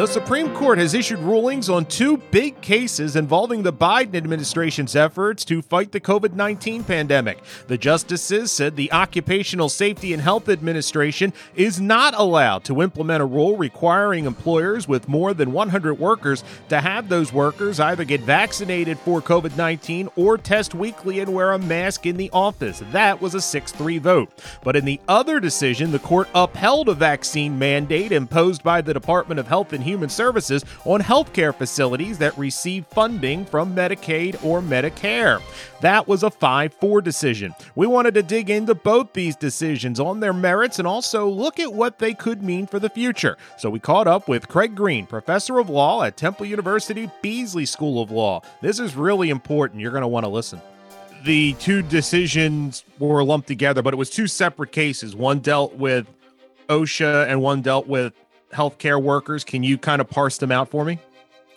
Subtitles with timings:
[0.00, 5.44] The Supreme Court has issued rulings on two big cases involving the Biden administration's efforts
[5.44, 7.42] to fight the COVID 19 pandemic.
[7.66, 13.26] The justices said the Occupational Safety and Health Administration is not allowed to implement a
[13.26, 18.98] rule requiring employers with more than 100 workers to have those workers either get vaccinated
[19.00, 22.82] for COVID 19 or test weekly and wear a mask in the office.
[22.90, 24.32] That was a 6 3 vote.
[24.64, 29.38] But in the other decision, the court upheld a vaccine mandate imposed by the Department
[29.38, 35.42] of Health and Human Services on healthcare facilities that receive funding from Medicaid or Medicare.
[35.80, 37.54] That was a 5 4 decision.
[37.74, 41.72] We wanted to dig into both these decisions on their merits and also look at
[41.72, 43.36] what they could mean for the future.
[43.58, 48.02] So we caught up with Craig Green, professor of law at Temple University Beasley School
[48.02, 48.42] of Law.
[48.62, 49.80] This is really important.
[49.80, 50.60] You're going to want to listen
[51.24, 55.14] the two decisions were lumped together, but it was two separate cases.
[55.14, 56.06] One dealt with
[56.68, 58.14] OSHA and one dealt with
[58.52, 59.44] healthcare workers.
[59.44, 60.98] Can you kind of parse them out for me?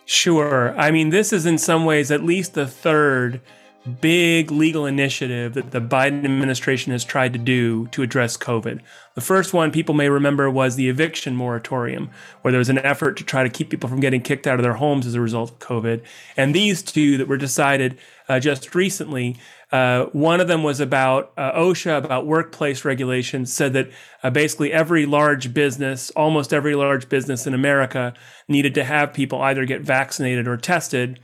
[0.06, 0.78] Sure.
[0.78, 3.40] I mean, this is in some ways at least the third
[4.00, 8.80] big legal initiative that the Biden administration has tried to do to address COVID.
[9.14, 13.16] The first one people may remember was the eviction moratorium, where there was an effort
[13.18, 15.50] to try to keep people from getting kicked out of their homes as a result
[15.50, 16.02] of COVID.
[16.36, 19.36] And these two that were decided uh, just recently
[19.72, 23.90] uh, one of them was about uh, OSHA, about workplace regulations, said that
[24.22, 28.14] uh, basically every large business, almost every large business in America,
[28.48, 31.18] needed to have people either get vaccinated or tested.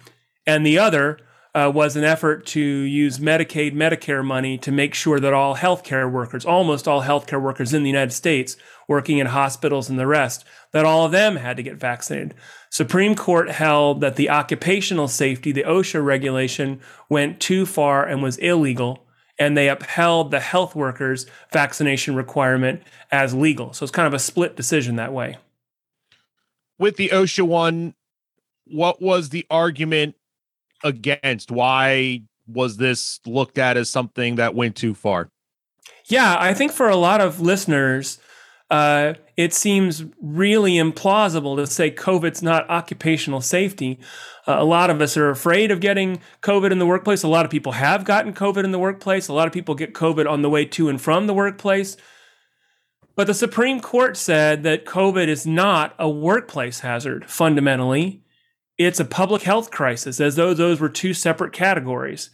[0.46, 1.18] And the other
[1.54, 6.10] uh, was an effort to use Medicaid, Medicare money to make sure that all healthcare
[6.10, 8.56] workers, almost all healthcare workers in the United States,
[8.88, 12.34] working in hospitals and the rest, that all of them had to get vaccinated.
[12.70, 18.36] Supreme Court held that the occupational safety, the OSHA regulation, went too far and was
[18.38, 19.06] illegal,
[19.38, 23.72] and they upheld the health workers' vaccination requirement as legal.
[23.72, 25.38] So it's kind of a split decision that way.
[26.78, 27.94] With the OSHA one,
[28.66, 30.14] what was the argument
[30.84, 31.50] against?
[31.50, 35.28] Why was this looked at as something that went too far?
[36.06, 38.18] Yeah, I think for a lot of listeners,
[38.70, 43.98] uh, it seems really implausible to say COVID's not occupational safety.
[44.46, 47.22] Uh, a lot of us are afraid of getting COVID in the workplace.
[47.22, 49.28] A lot of people have gotten COVID in the workplace.
[49.28, 51.96] A lot of people get COVID on the way to and from the workplace.
[53.16, 58.22] But the Supreme Court said that COVID is not a workplace hazard fundamentally.
[58.78, 62.30] It's a public health crisis, as though those were two separate categories.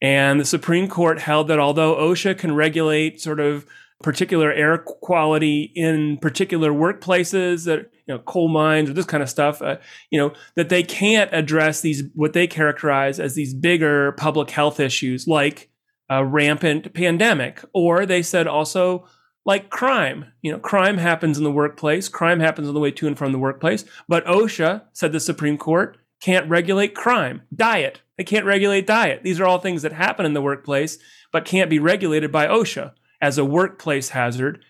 [0.00, 3.66] And the Supreme Court held that although OSHA can regulate sort of
[4.02, 9.28] particular air quality in particular workplaces that you know coal mines or this kind of
[9.28, 9.76] stuff uh,
[10.10, 14.80] you know that they can't address these what they characterize as these bigger public health
[14.80, 15.70] issues like
[16.08, 19.06] a rampant pandemic or they said also
[19.46, 20.26] like crime.
[20.42, 23.32] You know crime happens in the workplace crime happens on the way to and from
[23.32, 27.42] the workplace but osha said the supreme court can't regulate crime.
[27.54, 28.00] Diet.
[28.18, 29.22] They can't regulate diet.
[29.22, 30.98] These are all things that happen in the workplace
[31.32, 34.64] but can't be regulated by osha as a workplace hazard.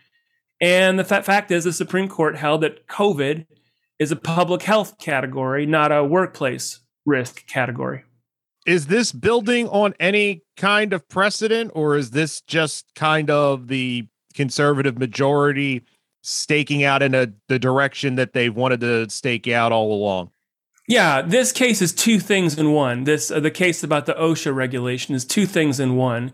[0.60, 3.46] And the fact is, the Supreme Court held that COVID
[3.98, 8.04] is a public health category, not a workplace risk category.
[8.66, 14.06] Is this building on any kind of precedent, or is this just kind of the
[14.34, 15.84] conservative majority
[16.22, 20.30] staking out in a, the direction that they've wanted to stake out all along?
[20.88, 23.04] Yeah, this case is two things in one.
[23.04, 26.32] This uh, the case about the OSHA regulation is two things in one.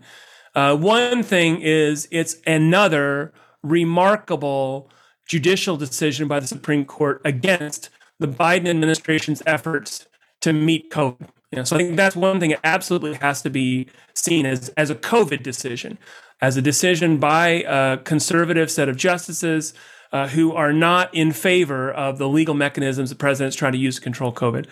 [0.57, 3.31] Uh, one thing is it's another
[3.61, 4.89] remarkable
[5.27, 10.07] judicial decision by the Supreme Court against the Biden administration's efforts
[10.41, 11.29] to meet COVID.
[11.51, 13.85] You know, so I think that's one thing that absolutely has to be
[14.15, 15.99] seen as, as a COVID decision,
[16.41, 19.75] as a decision by a conservative set of justices
[20.11, 23.97] uh, who are not in favor of the legal mechanisms the president's trying to use
[23.97, 24.65] to control COVID.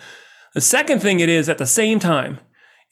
[0.52, 2.40] The second thing it is at the same time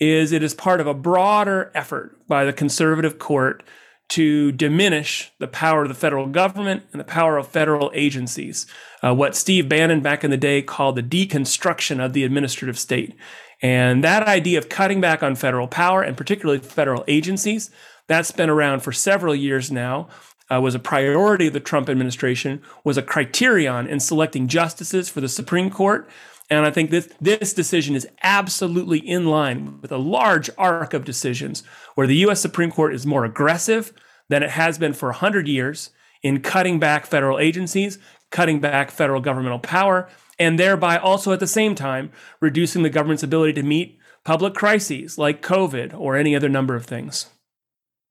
[0.00, 3.62] is it is part of a broader effort by the conservative court
[4.08, 8.66] to diminish the power of the federal government and the power of federal agencies.
[9.02, 13.14] Uh, what Steve Bannon back in the day called the deconstruction of the administrative state.
[13.62, 17.70] And that idea of cutting back on federal power and particularly federal agencies,
[18.06, 20.08] that's been around for several years now.
[20.52, 25.22] Uh, was a priority of the Trump administration, was a criterion in selecting justices for
[25.22, 26.06] the Supreme Court.
[26.50, 31.04] And I think this, this decision is absolutely in line with a large arc of
[31.04, 31.62] decisions
[31.94, 33.92] where the US Supreme Court is more aggressive
[34.28, 35.90] than it has been for 100 years
[36.22, 37.98] in cutting back federal agencies,
[38.30, 40.08] cutting back federal governmental power,
[40.38, 42.10] and thereby also at the same time
[42.40, 46.86] reducing the government's ability to meet public crises like COVID or any other number of
[46.86, 47.26] things.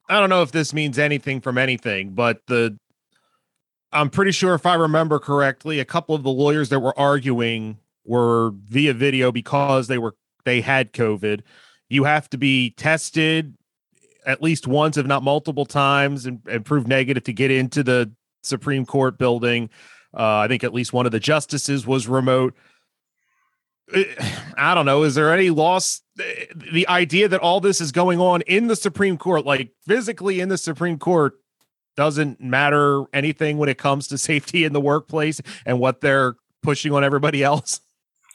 [0.10, 2.78] I don't know if this means anything from anything, but the
[3.92, 7.78] I'm pretty sure if I remember correctly, a couple of the lawyers that were arguing
[8.06, 10.16] were via video because they were
[10.46, 11.42] they had COVID.
[11.90, 13.56] You have to be tested
[14.26, 18.12] at least once, if not multiple times, and, and prove negative to get into the
[18.42, 19.70] Supreme Court building.
[20.16, 22.56] Uh, I think at least one of the justices was remote.
[24.58, 25.04] I don't know.
[25.04, 26.02] Is there any loss?
[26.56, 30.50] The idea that all this is going on in the Supreme Court, like physically in
[30.50, 31.34] the Supreme Court,
[31.96, 36.94] doesn't matter anything when it comes to safety in the workplace and what they're pushing
[36.94, 37.82] on everybody else.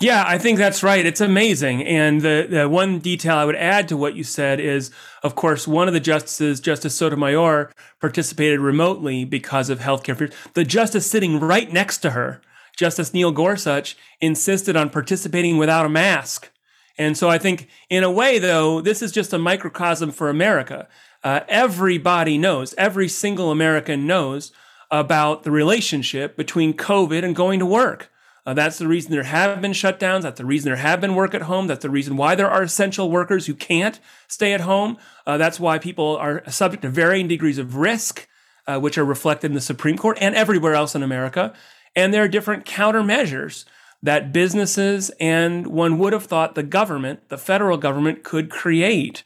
[0.01, 1.05] Yeah, I think that's right.
[1.05, 1.83] It's amazing.
[1.83, 4.93] And the, the, one detail I would add to what you said is,
[5.25, 10.33] of course, one of the justices, Justice Sotomayor, participated remotely because of healthcare fears.
[10.55, 12.41] The justice sitting right next to her,
[12.77, 16.53] Justice Neil Gorsuch, insisted on participating without a mask.
[16.99, 20.89] And so I think, in a way, though, this is just a microcosm for America.
[21.23, 24.53] Uh, everybody knows, every single American knows
[24.91, 28.11] about the relationship between COVID and going to work.
[28.47, 30.23] Uh, that's the reason there have been shutdowns.
[30.23, 31.67] That's the reason there have been work at home.
[31.67, 34.97] That's the reason why there are essential workers who can't stay at home.
[35.27, 38.27] Uh, that's why people are subject to varying degrees of risk,
[38.67, 41.53] uh, which are reflected in the Supreme Court and everywhere else in America.
[41.95, 43.67] And there are different countermeasures
[44.03, 49.25] that businesses and one would have thought the government, the federal government, could create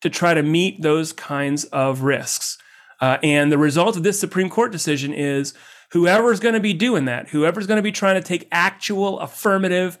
[0.00, 2.58] to try to meet those kinds of risks.
[3.00, 5.54] Uh, and the result of this Supreme Court decision is
[5.92, 9.98] whoever's going to be doing that, whoever's going to be trying to take actual affirmative,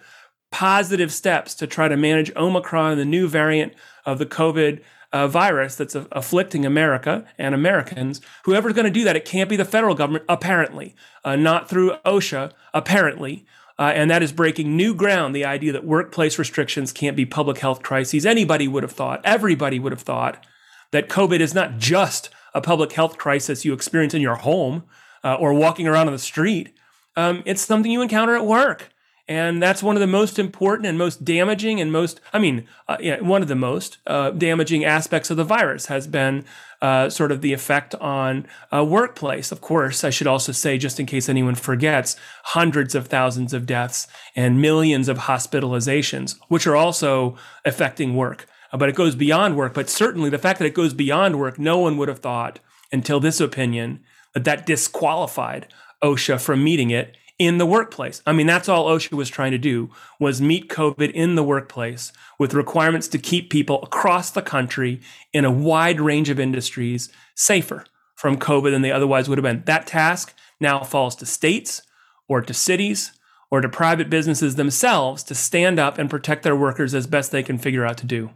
[0.50, 3.74] positive steps to try to manage Omicron, the new variant
[4.06, 4.82] of the COVID
[5.12, 9.56] uh, virus that's afflicting America and Americans, whoever's going to do that, it can't be
[9.56, 10.94] the federal government, apparently,
[11.24, 13.44] uh, not through OSHA, apparently.
[13.80, 15.34] Uh, and that is breaking new ground.
[15.34, 18.26] The idea that workplace restrictions can't be public health crises.
[18.26, 20.44] Anybody would have thought, everybody would have thought,
[20.90, 24.84] that COVID is not just a public health crisis you experience in your home
[25.24, 26.74] uh, or walking around on the street.
[27.16, 28.92] Um, it's something you encounter at work.
[29.30, 32.96] And that's one of the most important and most damaging and most, I mean, uh,
[32.98, 36.44] yeah, one of the most uh, damaging aspects of the virus has been
[36.82, 39.52] uh, sort of the effect on a workplace.
[39.52, 43.66] Of course, I should also say, just in case anyone forgets, hundreds of thousands of
[43.66, 48.48] deaths and millions of hospitalizations, which are also affecting work.
[48.72, 49.74] Uh, but it goes beyond work.
[49.74, 52.58] But certainly the fact that it goes beyond work, no one would have thought
[52.90, 54.00] until this opinion
[54.34, 55.68] that that disqualified
[56.02, 58.22] OSHA from meeting it in the workplace.
[58.26, 59.88] I mean, that's all OSHA was trying to do
[60.20, 65.00] was meet COVID in the workplace with requirements to keep people across the country
[65.32, 69.62] in a wide range of industries safer from COVID than they otherwise would have been.
[69.64, 71.80] That task now falls to states
[72.28, 73.12] or to cities
[73.50, 77.42] or to private businesses themselves to stand up and protect their workers as best they
[77.42, 78.30] can figure out to do.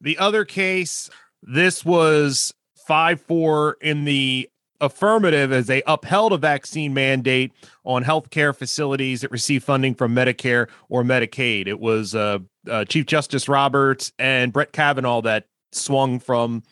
[0.00, 1.10] The other case,
[1.42, 2.54] this was
[2.86, 4.48] 5 4 in the
[4.80, 7.52] affirmative as they upheld a vaccine mandate
[7.84, 11.66] on healthcare facilities that receive funding from Medicare or Medicaid.
[11.66, 12.38] It was uh,
[12.68, 16.62] uh, Chief Justice Roberts and Brett Kavanaugh that swung from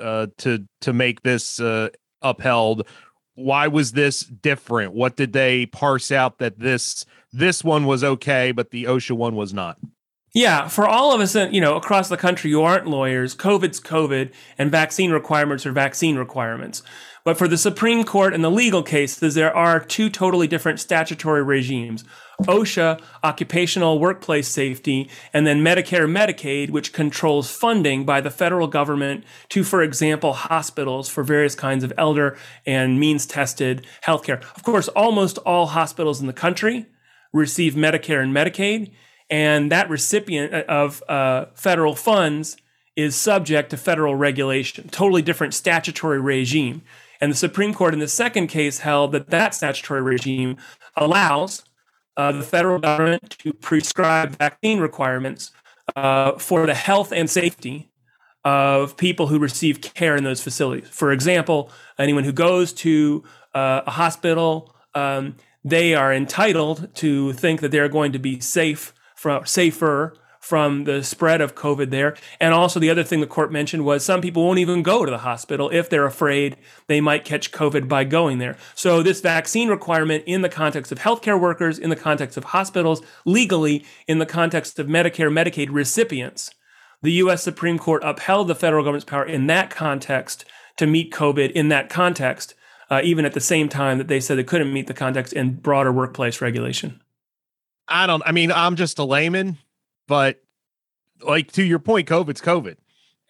[0.00, 1.88] uh, to to make this uh,
[2.22, 2.86] upheld.
[3.34, 4.92] Why was this different?
[4.92, 9.34] What did they parse out that this this one was okay, but the OSHA one
[9.34, 9.78] was not?
[10.34, 14.32] Yeah, for all of us, you know, across the country who aren't lawyers, COVID's COVID,
[14.56, 16.82] and vaccine requirements are vaccine requirements.
[17.24, 21.42] But for the Supreme Court and the legal cases, there are two totally different statutory
[21.42, 22.04] regimes.
[22.42, 29.22] OSHA, occupational workplace safety, and then Medicare Medicaid, which controls funding by the federal government
[29.50, 32.36] to, for example, hospitals for various kinds of elder
[32.66, 34.42] and means tested healthcare.
[34.56, 36.86] Of course, almost all hospitals in the country
[37.32, 38.90] receive Medicare and Medicaid,
[39.30, 42.56] and that recipient of uh, federal funds
[42.96, 46.82] is subject to federal regulation, totally different statutory regime.
[47.22, 50.56] And the Supreme Court in the second case held that that statutory regime
[50.96, 51.62] allows
[52.16, 55.52] uh, the federal government to prescribe vaccine requirements
[55.94, 57.92] uh, for the health and safety
[58.44, 60.88] of people who receive care in those facilities.
[60.88, 63.22] For example, anyone who goes to
[63.54, 68.92] uh, a hospital, um, they are entitled to think that they're going to be safe
[69.14, 72.16] from safer from the spread of COVID there.
[72.40, 75.10] And also, the other thing the court mentioned was some people won't even go to
[75.10, 76.56] the hospital if they're afraid
[76.88, 78.56] they might catch COVID by going there.
[78.74, 83.02] So, this vaccine requirement in the context of healthcare workers, in the context of hospitals,
[83.24, 86.50] legally, in the context of Medicare, Medicaid recipients,
[87.02, 90.44] the US Supreme Court upheld the federal government's power in that context
[90.76, 92.54] to meet COVID in that context.
[92.90, 95.54] Uh, even at the same time that they said they couldn't meet the context in
[95.54, 97.00] broader workplace regulation.
[97.88, 99.56] I don't, I mean, I'm just a layman
[100.12, 100.42] but
[101.22, 102.76] like to your point, COVID's COVID.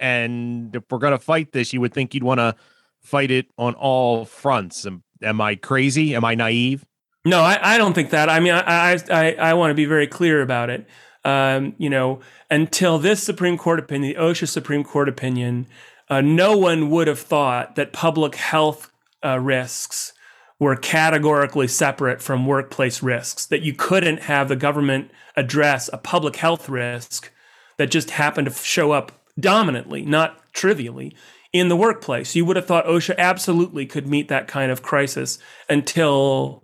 [0.00, 2.56] And if we're going to fight this, you would think you'd want to
[2.98, 4.84] fight it on all fronts.
[4.84, 6.12] Am, am I crazy?
[6.16, 6.84] Am I naive?
[7.24, 8.28] No, I, I don't think that.
[8.28, 10.88] I mean, I, I, I want to be very clear about it.
[11.24, 12.18] Um, you know,
[12.50, 15.68] until this Supreme Court opinion, the OSHA Supreme Court opinion,
[16.10, 18.90] uh, no one would have thought that public health
[19.24, 20.14] uh, risks
[20.62, 26.36] were categorically separate from workplace risks, that you couldn't have the government address a public
[26.36, 27.32] health risk
[27.78, 31.16] that just happened to show up dominantly, not trivially,
[31.52, 32.36] in the workplace.
[32.36, 36.62] You would have thought OSHA absolutely could meet that kind of crisis until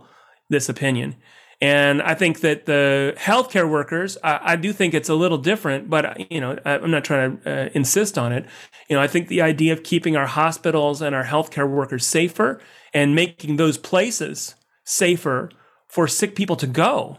[0.48, 1.16] this opinion.
[1.60, 5.90] And I think that the healthcare workers, I, I, do think it's a little different,
[5.90, 8.46] but you know, I, am not trying to uh, insist on it.
[8.88, 12.60] You know, I think the idea of keeping our hospitals and our healthcare workers safer
[12.92, 14.54] and making those places
[14.84, 15.50] safer
[15.88, 17.18] for sick people to go.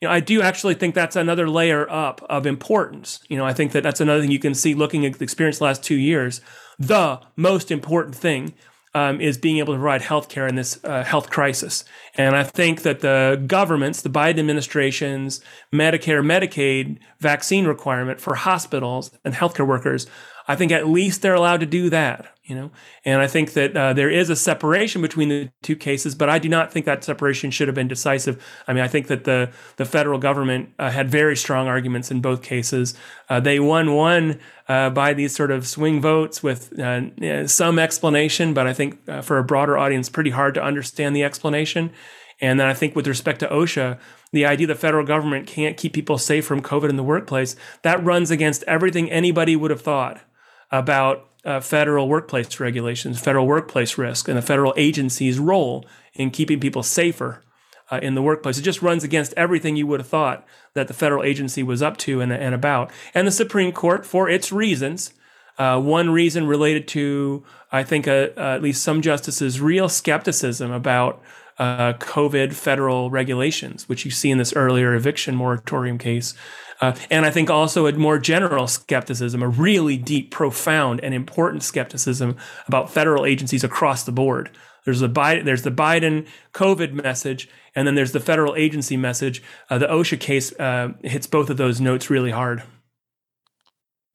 [0.00, 3.20] You know, I do actually think that's another layer up of importance.
[3.28, 5.58] You know, I think that that's another thing you can see looking at the experience
[5.58, 6.40] the last two years.
[6.78, 8.54] The most important thing
[8.94, 11.84] um, is being able to provide health care in this uh, health crisis.
[12.16, 15.40] And I think that the governments, the Biden administration's
[15.72, 20.06] Medicare, Medicaid vaccine requirement for hospitals and healthcare workers,
[20.50, 22.34] I think at least they're allowed to do that.
[22.42, 22.70] You know,
[23.04, 26.40] and I think that uh, there is a separation between the two cases, but I
[26.40, 28.44] do not think that separation should have been decisive.
[28.66, 32.20] I mean, I think that the the federal government uh, had very strong arguments in
[32.20, 32.96] both cases.
[33.28, 38.52] Uh, they won one uh, by these sort of swing votes with uh, some explanation,
[38.52, 41.92] but I think uh, for a broader audience, pretty hard to understand the explanation.
[42.40, 44.00] And then I think with respect to OSHA,
[44.32, 48.02] the idea the federal government can't keep people safe from COVID in the workplace, that
[48.02, 50.20] runs against everything anybody would have thought
[50.70, 56.60] about uh, federal workplace regulations, federal workplace risk, and the federal agency's role in keeping
[56.60, 57.42] people safer
[57.90, 58.58] uh, in the workplace.
[58.58, 61.96] It just runs against everything you would have thought that the federal agency was up
[61.98, 62.90] to and, and about.
[63.14, 65.12] And the Supreme Court, for its reasons,
[65.58, 70.70] uh, one reason related to, I think, uh, uh, at least some justices' real skepticism
[70.70, 71.22] about
[71.58, 76.34] uh, COVID federal regulations, which you see in this earlier eviction moratorium case.
[76.80, 81.62] Uh, and I think also a more general skepticism, a really deep, profound, and important
[81.62, 84.50] skepticism about federal agencies across the board.
[84.84, 89.42] There's the Biden, there's the Biden COVID message, and then there's the federal agency message.
[89.68, 92.62] Uh, the OSHA case uh, hits both of those notes really hard.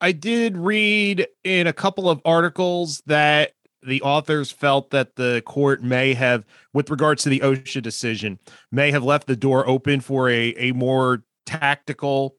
[0.01, 5.83] I did read in a couple of articles that the authors felt that the court
[5.83, 6.43] may have,
[6.73, 8.39] with regards to the OSHA decision,
[8.71, 12.35] may have left the door open for a, a more tactical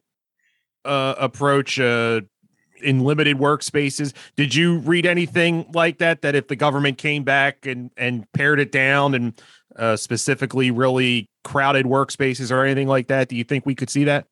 [0.86, 2.20] uh, approach uh,
[2.82, 4.12] in limited workspaces.
[4.36, 6.22] Did you read anything like that?
[6.22, 9.42] That if the government came back and and pared it down and
[9.76, 14.04] uh, specifically really crowded workspaces or anything like that, do you think we could see
[14.04, 14.26] that?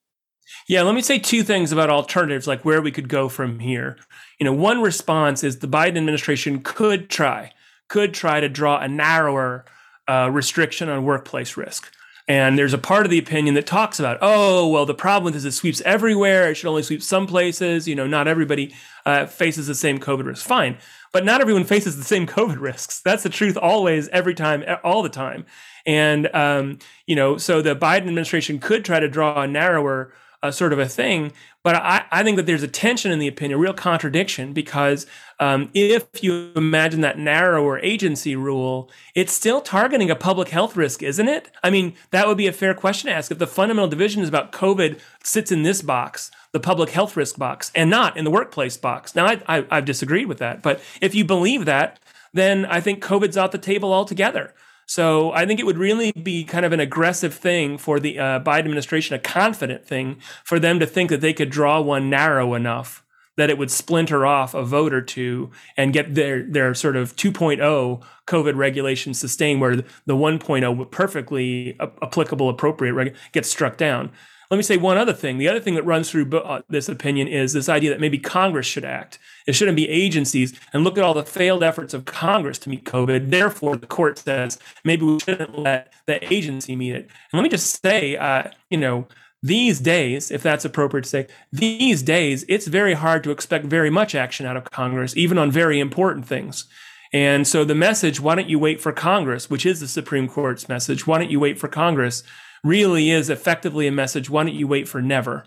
[0.69, 3.99] Yeah, let me say two things about alternatives, like where we could go from here.
[4.39, 7.53] You know, one response is the Biden administration could try,
[7.89, 9.65] could try to draw a narrower
[10.07, 11.94] uh, restriction on workplace risk.
[12.27, 15.35] And there's a part of the opinion that talks about, oh, well, the problem with
[15.35, 16.49] this is it sweeps everywhere.
[16.51, 17.87] It should only sweep some places.
[17.87, 20.47] You know, not everybody uh, faces the same COVID risk.
[20.47, 20.79] Fine.
[21.13, 23.01] But not everyone faces the same COVID risks.
[23.01, 25.45] That's the truth always, every time, all the time.
[25.85, 30.15] And, um, you know, so the Biden administration could try to draw a narrower
[30.53, 31.33] sort of a thing.
[31.63, 35.07] But I, I think that there's a tension in the opinion, a real contradiction, because
[35.41, 41.03] um, if you imagine that narrower agency rule, it's still targeting a public health risk,
[41.03, 41.51] isn't it?
[41.63, 43.31] I mean, that would be a fair question to ask.
[43.31, 47.39] If the fundamental division is about COVID sits in this box, the public health risk
[47.39, 49.15] box, and not in the workplace box.
[49.15, 50.63] Now, I, I, I've disagreed with that.
[50.63, 51.99] But if you believe that,
[52.33, 54.53] then I think COVID's off the table altogether.
[54.87, 58.41] So I think it would really be kind of an aggressive thing for the uh,
[58.41, 62.55] Biden administration, a confident thing for them to think that they could draw one narrow
[62.55, 63.05] enough
[63.37, 67.17] that it would splinter off a vote or two and get their their sort of
[67.17, 74.11] 2.0 COVID regulations sustained, where the 1.0 perfectly applicable, appropriate gets struck down.
[74.51, 75.39] Let me say one other thing.
[75.39, 78.67] The other thing that runs through uh, this opinion is this idea that maybe Congress
[78.67, 79.19] should act.
[79.47, 80.59] It shouldn't be agencies.
[80.73, 83.31] And look at all the failed efforts of Congress to meet COVID.
[83.31, 87.03] Therefore, the court says maybe we shouldn't let the agency meet it.
[87.03, 89.09] And let me just say, uh, you know,
[89.43, 93.91] these days, if that's appropriate to say, these days, it's very hard to expect very
[93.91, 96.67] much action out of Congress, even on very important things.
[97.13, 100.69] And so the message, why don't you wait for Congress, which is the Supreme Court's
[100.69, 102.25] message, why don't you wait for Congress,
[102.65, 104.29] really is effectively a message.
[104.29, 105.45] Why don't you wait for never?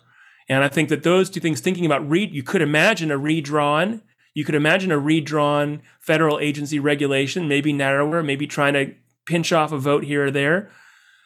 [0.47, 4.01] And I think that those two things, thinking about read, you could imagine a redrawn,
[4.33, 8.93] you could imagine a redrawn federal agency regulation, maybe narrower, maybe trying to
[9.25, 10.71] pinch off a vote here or there.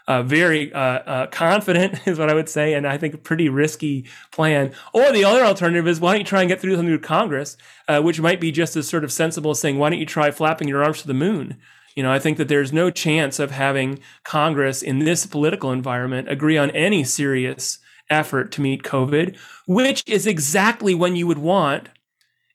[0.08, 3.50] uh, very uh, uh, confident is what I would say, and I think a pretty
[3.50, 4.74] risky plan.
[4.94, 7.58] Or the other alternative is why don't you try and get through something with Congress,
[7.88, 10.32] uh, which might be just as sort of sensible as saying why don't you try
[10.32, 11.58] flapping your arms to the moon.
[11.96, 16.30] You know, I think that there's no chance of having Congress in this political environment
[16.30, 17.80] agree on any serious
[18.10, 21.90] effort to meet COVID, which is exactly when you would want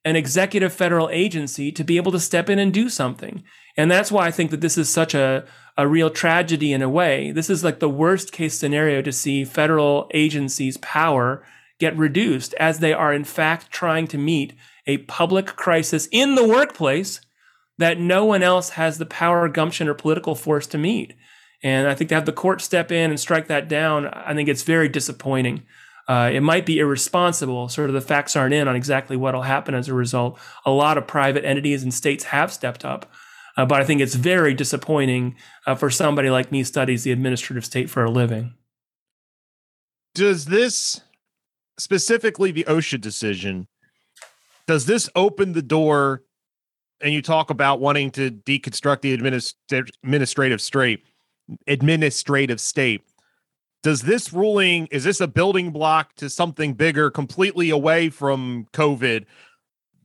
[0.04, 3.42] an executive federal agency to be able to step in and do something.
[3.76, 5.44] And that's why I think that this is such a,
[5.76, 7.32] a real tragedy in a way.
[7.32, 11.44] This is like the worst case scenario to see federal agencies' power
[11.78, 14.54] get reduced as they are, in fact, trying to meet
[14.86, 17.20] a public crisis in the workplace
[17.78, 21.14] that no one else has the power, gumption, or political force to meet.
[21.62, 24.48] And I think to have the court step in and strike that down, I think
[24.48, 25.62] it's very disappointing.
[26.08, 27.68] Uh, it might be irresponsible.
[27.68, 30.38] Sort of the facts aren't in on exactly what will happen as a result.
[30.64, 33.10] A lot of private entities and states have stepped up.
[33.56, 35.34] Uh, but I think it's very disappointing
[35.66, 38.54] uh, for somebody like me studies the administrative state for a living.
[40.14, 41.00] Does this
[41.78, 43.66] specifically the OSHA decision?
[44.66, 46.22] Does this open the door?
[47.00, 49.54] And you talk about wanting to deconstruct the administ-
[50.02, 51.04] administrative state.
[51.66, 53.02] Administrative state.
[53.82, 59.26] Does this ruling is this a building block to something bigger, completely away from COVID,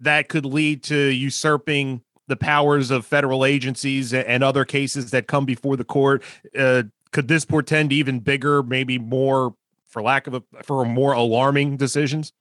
[0.01, 5.45] that could lead to usurping the powers of federal agencies and other cases that come
[5.45, 6.23] before the court.
[6.57, 9.55] Uh, could this portend even bigger, maybe more,
[9.87, 12.33] for lack of a, for more alarming decisions?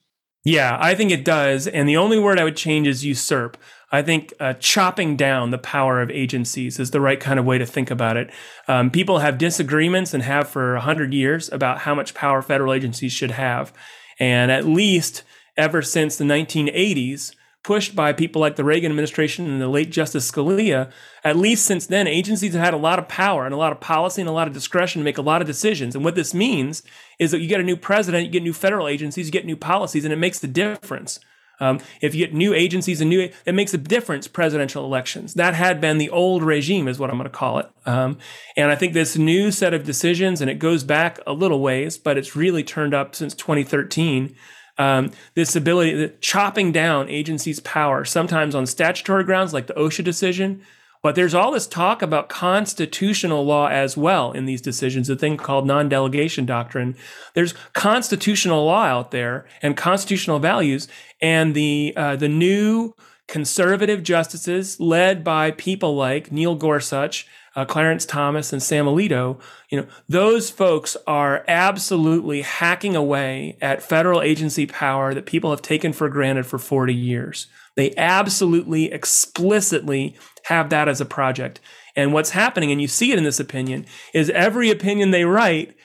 [0.45, 1.67] Yeah, I think it does.
[1.67, 3.57] And the only word I would change is usurp.
[3.93, 7.59] I think uh, chopping down the power of agencies is the right kind of way
[7.59, 8.31] to think about it.
[8.69, 13.13] Um, people have disagreements and have for 100 years about how much power federal agencies
[13.13, 13.73] should have.
[14.21, 15.25] And at least
[15.57, 20.31] ever since the 1980s, pushed by people like the Reagan administration and the late Justice
[20.31, 20.91] Scalia,
[21.25, 23.81] at least since then, agencies have had a lot of power and a lot of
[23.81, 25.95] policy and a lot of discretion to make a lot of decisions.
[25.95, 26.83] And what this means
[27.19, 29.57] is that you get a new president, you get new federal agencies, you get new
[29.57, 31.21] policies, and it makes the difference.
[31.61, 34.27] Um, if you get new agencies and new, it makes a difference.
[34.27, 37.71] Presidential elections that had been the old regime, is what I'm going to call it.
[37.87, 38.19] Um,
[38.57, 41.99] and I think this new set of decisions, and it goes back a little ways,
[41.99, 44.35] but it's really turned up since 2013
[44.81, 50.63] um, this ability, chopping down agencies' power, sometimes on statutory grounds like the OSHA decision.
[51.03, 55.37] But there's all this talk about constitutional law as well in these decisions, a thing
[55.37, 56.97] called non delegation doctrine.
[57.35, 60.89] There's constitutional law out there and constitutional values,
[61.21, 62.95] and the, uh, the new
[63.29, 69.81] conservative justices led by people like Neil Gorsuch uh, Clarence Thomas and Sam Alito, you
[69.81, 75.93] know, those folks are absolutely hacking away at federal agency power that people have taken
[75.93, 77.49] for granted for 40 years.
[77.77, 81.61] They absolutely explicitly have that as a project.
[81.97, 85.77] And what's happening, and you see it in this opinion, is every opinion they write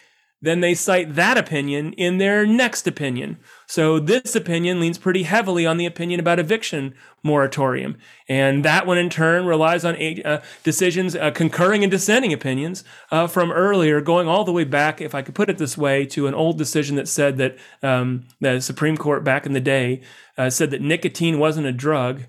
[0.45, 3.37] then they cite that opinion in their next opinion.
[3.67, 7.97] So this opinion leans pretty heavily on the opinion about eviction moratorium.
[8.29, 13.25] And that one in turn relies on uh, decisions, uh, concurring and dissenting opinions uh,
[13.27, 16.27] from earlier, going all the way back, if I could put it this way, to
[16.27, 20.01] an old decision that said that um, the Supreme Court back in the day
[20.37, 22.23] uh, said that nicotine wasn't a drug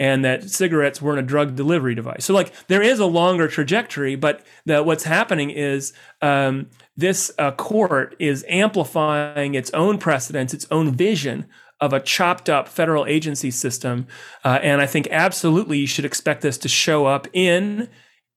[0.00, 2.24] and that cigarettes weren't a drug delivery device.
[2.24, 7.52] So, like, there is a longer trajectory, but the, what's happening is um, this uh,
[7.52, 11.46] court is amplifying its own precedents, its own vision
[11.82, 14.06] of a chopped up federal agency system.
[14.42, 17.88] Uh, and I think absolutely you should expect this to show up in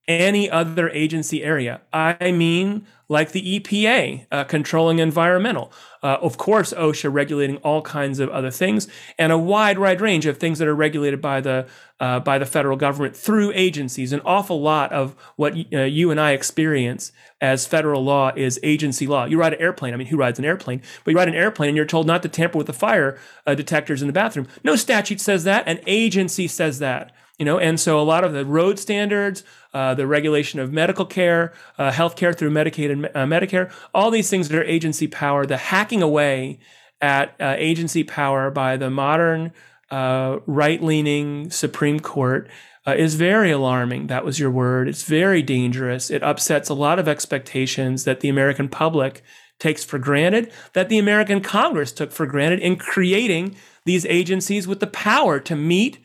[0.07, 1.81] any other agency area.
[1.93, 5.71] I mean, like the EPA uh, controlling environmental.
[6.01, 8.87] Uh, of course, OSHA regulating all kinds of other things,
[9.17, 11.67] and a wide, wide range of things that are regulated by the
[11.99, 14.11] uh, by the federal government through agencies.
[14.11, 19.07] An awful lot of what uh, you and I experience as federal law is agency
[19.07, 19.25] law.
[19.25, 19.93] You ride an airplane.
[19.93, 20.81] I mean, who rides an airplane?
[21.03, 23.55] But you ride an airplane, and you're told not to tamper with the fire uh,
[23.55, 24.47] detectors in the bathroom.
[24.63, 25.65] No statute says that.
[25.67, 29.43] An agency says that you know and so a lot of the road standards
[29.73, 34.11] uh, the regulation of medical care uh, health care through medicaid and uh, medicare all
[34.11, 36.59] these things that are agency power the hacking away
[37.01, 39.51] at uh, agency power by the modern
[39.91, 42.49] uh, right-leaning supreme court
[42.85, 44.07] uh, is very alarming.
[44.07, 44.89] That was your word.
[44.89, 46.09] It's very dangerous.
[46.09, 49.23] It upsets a lot of expectations that the american public
[49.59, 54.79] takes for granted that the american congress took for granted in creating these agencies with
[54.79, 55.99] the power to meet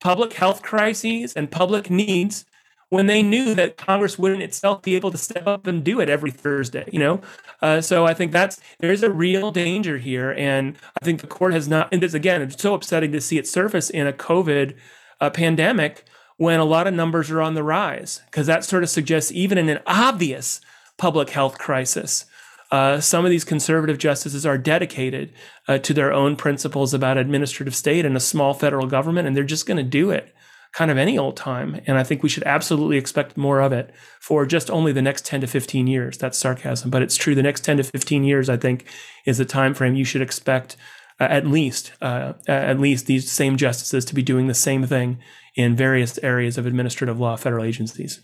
[0.00, 2.44] public health crises and public needs
[2.88, 6.08] when they knew that Congress wouldn't itself be able to step up and do it
[6.08, 7.20] every Thursday, you know?
[7.62, 10.32] Uh, so I think that's, there's a real danger here.
[10.32, 13.38] And I think the court has not, and this again, it's so upsetting to see
[13.38, 14.74] it surface in a COVID
[15.20, 16.04] uh, pandemic
[16.36, 19.58] when a lot of numbers are on the rise, because that sort of suggests even
[19.58, 20.60] in an obvious
[20.96, 22.24] public health crisis.
[22.70, 25.32] Uh, some of these conservative justices are dedicated
[25.66, 29.44] uh, to their own principles about administrative state and a small federal government, and they're
[29.44, 30.32] just going to do it
[30.72, 31.80] kind of any old time.
[31.86, 35.26] And I think we should absolutely expect more of it for just only the next
[35.26, 36.16] 10 to 15 years.
[36.16, 37.34] That's sarcasm, but it's true.
[37.34, 38.86] The next 10 to 15 years, I think,
[39.26, 40.76] is the time frame you should expect
[41.20, 45.18] uh, at least uh, at least these same justices to be doing the same thing
[45.54, 48.20] in various areas of administrative law federal agencies.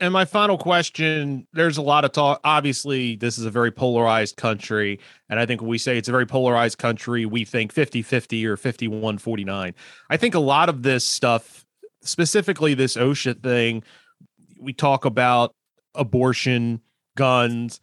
[0.00, 2.40] And my final question there's a lot of talk.
[2.44, 4.98] Obviously, this is a very polarized country.
[5.28, 8.46] And I think when we say it's a very polarized country, we think 50 50
[8.46, 9.74] or 51 49.
[10.10, 11.64] I think a lot of this stuff,
[12.02, 13.84] specifically this OSHA thing,
[14.60, 15.54] we talk about
[15.94, 16.80] abortion,
[17.16, 17.80] guns.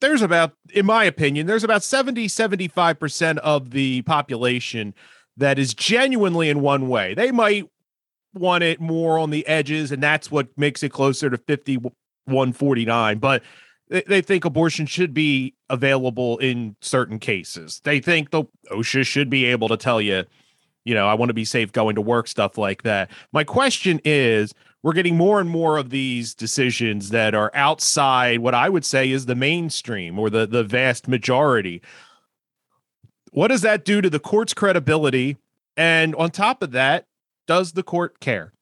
[0.00, 4.94] There's about, in my opinion, there's about 70, 75% of the population
[5.36, 7.14] that is genuinely in one way.
[7.14, 7.68] They might
[8.34, 13.18] want it more on the edges, and that's what makes it closer to 5149.
[13.18, 13.42] But
[13.88, 17.80] they think abortion should be available in certain cases.
[17.82, 20.24] They think the OSHA should be able to tell you,
[20.84, 23.10] you know, I want to be safe going to work, stuff like that.
[23.32, 28.54] My question is we're getting more and more of these decisions that are outside what
[28.54, 31.82] I would say is the mainstream or the, the vast majority.
[33.32, 35.36] What does that do to the court's credibility?
[35.76, 37.06] And on top of that,
[37.50, 38.52] does the court care?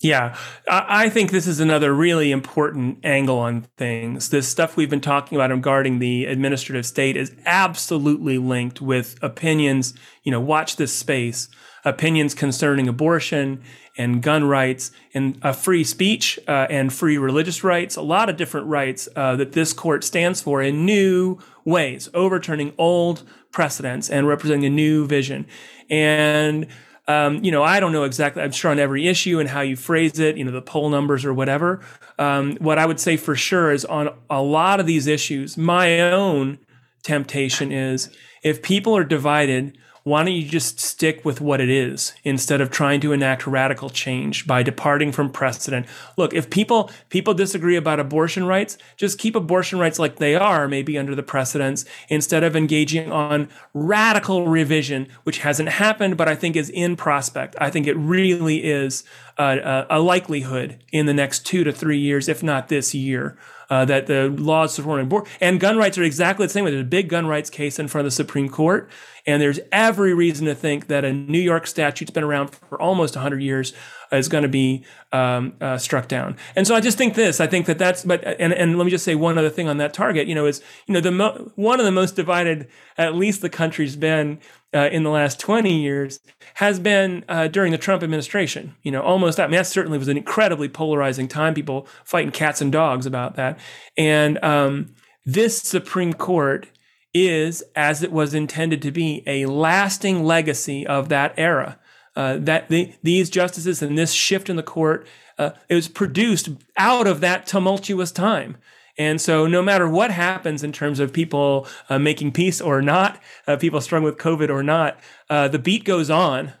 [0.00, 0.34] Yeah,
[0.66, 4.30] I think this is another really important angle on things.
[4.30, 9.92] This stuff we've been talking about regarding the administrative state is absolutely linked with opinions.
[10.22, 11.48] You know, watch this space
[11.84, 13.62] opinions concerning abortion
[13.98, 18.38] and gun rights and uh, free speech uh, and free religious rights, a lot of
[18.38, 24.26] different rights uh, that this court stands for in new ways, overturning old precedents and
[24.26, 25.46] representing a new vision.
[25.90, 26.66] And
[27.06, 28.42] um, you know, I don't know exactly.
[28.42, 31.24] I'm sure on every issue and how you phrase it, you know, the poll numbers
[31.24, 31.80] or whatever.
[32.18, 36.00] Um, what I would say for sure is on a lot of these issues, my
[36.00, 36.58] own
[37.02, 38.08] temptation is
[38.44, 42.70] if people are divided why don't you just stick with what it is instead of
[42.70, 45.86] trying to enact radical change by departing from precedent?
[46.18, 50.68] Look, if people people disagree about abortion rights, just keep abortion rights like they are,
[50.68, 56.34] maybe under the precedents, instead of engaging on radical revision, which hasn't happened, but I
[56.34, 57.56] think is in prospect.
[57.58, 59.04] I think it really is
[59.38, 63.38] a, a likelihood in the next two to three years, if not this year
[63.70, 66.64] uh, that the laws supporting abortion and gun rights are exactly the same.
[66.64, 68.90] There's a big gun rights case in front of the Supreme Court,
[69.26, 73.16] and there's every reason to think that a New York statute's been around for almost
[73.16, 73.72] 100 years
[74.16, 76.36] is going to be um, uh, struck down.
[76.56, 77.40] And so I just think this.
[77.40, 78.04] I think that that's.
[78.04, 80.26] But and and let me just say one other thing on that target.
[80.26, 83.50] You know, is you know the mo- one of the most divided, at least the
[83.50, 84.38] country's been
[84.74, 86.20] uh, in the last 20 years
[86.54, 88.74] has been uh, during the Trump administration.
[88.82, 92.60] You know, almost, I mean, that certainly was an incredibly polarizing time, people fighting cats
[92.60, 93.58] and dogs about that.
[93.96, 96.68] And um, this Supreme Court
[97.14, 101.78] is, as it was intended to be, a lasting legacy of that era.
[102.16, 105.06] Uh, that the, these justices and this shift in the court,
[105.38, 108.56] uh, it was produced out of that tumultuous time.
[108.96, 113.20] And so, no matter what happens in terms of people uh, making peace or not,
[113.46, 114.98] uh, people struggling with COVID or not,
[115.28, 116.52] uh, the beat goes on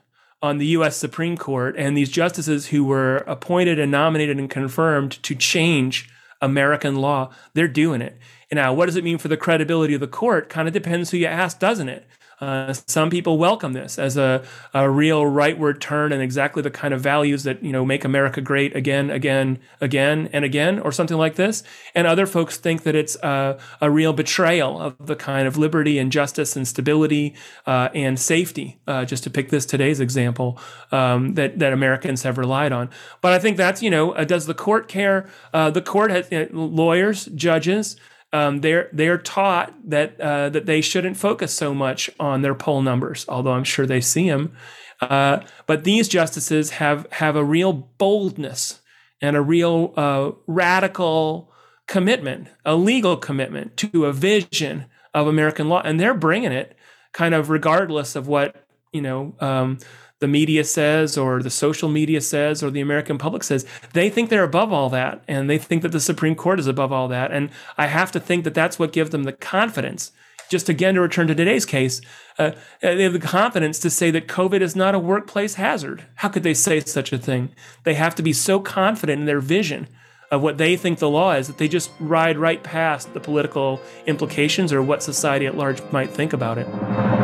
[0.42, 0.96] on the U.S.
[0.96, 6.10] Supreme Court, and these justices who were appointed and nominated and confirmed to change
[6.42, 8.18] American law, they're doing it.
[8.50, 10.48] And now, what does it mean for the credibility of the court?
[10.48, 12.06] Kind of depends who you ask, doesn't it?
[12.40, 16.92] Uh, some people welcome this as a, a real rightward turn and exactly the kind
[16.92, 21.16] of values that you know make America great again, again, again, and again, or something
[21.16, 21.62] like this.
[21.94, 25.98] And other folks think that it's a, a real betrayal of the kind of liberty
[25.98, 27.34] and justice and stability
[27.66, 30.58] uh, and safety, uh, just to pick this today's example,
[30.92, 32.90] um, that that Americans have relied on.
[33.20, 35.28] But I think that's you know, uh, does the court care?
[35.52, 37.96] Uh, the court has lawyers, judges
[38.34, 42.82] um, they're they're taught that uh, that they shouldn't focus so much on their poll
[42.82, 44.56] numbers, although I'm sure they see them.
[45.00, 48.80] Uh, but these justices have have a real boldness
[49.22, 51.52] and a real uh, radical
[51.86, 56.76] commitment, a legal commitment to a vision of American law, and they're bringing it
[57.12, 59.78] kind of regardless of what you know um,
[60.24, 63.66] the media says or the social media says or the American public says.
[63.92, 66.92] They think they're above all that and they think that the Supreme Court is above
[66.92, 67.30] all that.
[67.30, 70.12] And I have to think that that's what gives them the confidence.
[70.48, 72.00] Just again to return to today's case,
[72.38, 76.06] uh, they have the confidence to say that COVID is not a workplace hazard.
[76.14, 77.54] How could they say such a thing?
[77.82, 79.88] They have to be so confident in their vision
[80.30, 83.78] of what they think the law is that they just ride right past the political
[84.06, 87.23] implications or what society at large might think about it.